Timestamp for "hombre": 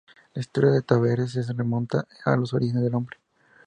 2.95-3.17